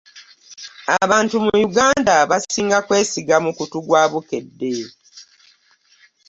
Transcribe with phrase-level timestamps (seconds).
[1.03, 4.73] Abantu mu Uganda basinga kwesiga mukutu gwa Bukedde.